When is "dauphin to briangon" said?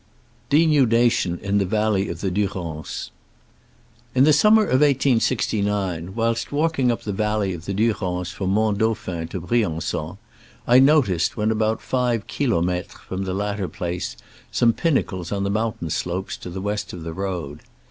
8.79-10.17